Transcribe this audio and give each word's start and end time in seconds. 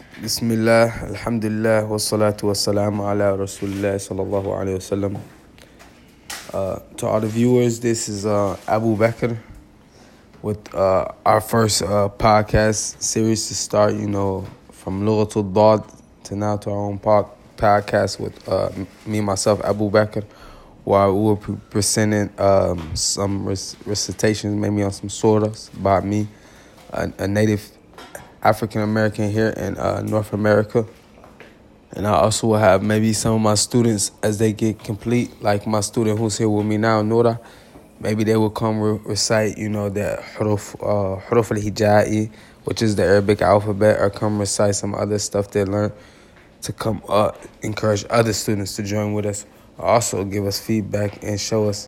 Bismillah, 0.00 0.90
Alhamdulillah, 1.02 1.84
wassalatu 1.84 2.48
wassalamu 2.48 3.04
ala 3.04 3.36
Rasulullah 3.36 3.96
sallallahu 4.00 4.48
alayhi 4.56 4.78
wasallam. 4.80 5.20
Uh, 6.54 6.78
to 6.96 7.06
all 7.06 7.20
the 7.20 7.26
viewers, 7.26 7.78
this 7.80 8.08
is 8.08 8.24
uh, 8.24 8.56
Abu 8.66 8.96
Bakr 8.96 9.36
with 10.40 10.74
uh, 10.74 11.12
our 11.26 11.42
first 11.42 11.82
uh, 11.82 12.08
podcast 12.16 13.02
series 13.02 13.48
to 13.48 13.54
start, 13.54 13.92
you 13.92 14.06
know, 14.08 14.46
from 14.70 15.04
Lughatul 15.04 15.52
Dad 15.52 15.84
to 16.24 16.36
now 16.36 16.56
to 16.56 16.70
our 16.70 16.76
own 16.76 16.98
pod- 16.98 17.28
podcast 17.58 18.18
with 18.18 18.48
uh, 18.48 18.70
me, 19.04 19.20
myself, 19.20 19.60
Abu 19.62 19.90
Bakr, 19.90 20.24
where 20.84 21.12
we 21.12 21.34
be 21.34 21.60
presenting 21.68 22.30
um, 22.40 22.96
some 22.96 23.44
rec- 23.44 23.76
recitations, 23.84 24.56
maybe 24.56 24.82
on 24.84 24.92
some 24.92 25.10
surahs 25.10 25.68
by 25.82 26.00
me, 26.00 26.28
a, 26.94 27.12
a 27.18 27.28
native 27.28 27.70
African 28.42 28.82
American 28.82 29.30
here 29.30 29.50
in 29.50 29.78
uh, 29.78 30.02
North 30.02 30.32
America. 30.32 30.84
And 31.94 32.06
I 32.06 32.12
also 32.12 32.46
will 32.48 32.58
have 32.58 32.82
maybe 32.82 33.12
some 33.12 33.34
of 33.34 33.40
my 33.40 33.54
students 33.54 34.12
as 34.22 34.38
they 34.38 34.52
get 34.52 34.82
complete, 34.82 35.42
like 35.42 35.66
my 35.66 35.80
student 35.80 36.18
who's 36.18 36.38
here 36.38 36.48
with 36.48 36.66
me 36.66 36.78
now, 36.78 37.02
Nora. 37.02 37.38
Maybe 38.00 38.24
they 38.24 38.36
will 38.36 38.50
come 38.50 38.80
re- 38.80 39.00
recite, 39.04 39.58
you 39.58 39.68
know, 39.68 39.88
the 39.88 40.18
huruf, 40.36 40.74
uh, 40.76 41.20
huruf 41.28 41.50
al-hija'i, 41.54 42.32
which 42.64 42.82
is 42.82 42.96
the 42.96 43.04
Arabic 43.04 43.42
alphabet, 43.42 44.00
or 44.00 44.10
come 44.10 44.38
recite 44.38 44.74
some 44.74 44.94
other 44.94 45.18
stuff 45.18 45.50
they 45.50 45.64
learned 45.64 45.92
to 46.62 46.72
come 46.72 47.02
up, 47.08 47.40
encourage 47.62 48.04
other 48.10 48.32
students 48.32 48.76
to 48.76 48.82
join 48.82 49.12
with 49.12 49.26
us. 49.26 49.46
Also 49.78 50.24
give 50.24 50.46
us 50.46 50.60
feedback 50.60 51.22
and 51.22 51.40
show 51.40 51.68
us 51.68 51.80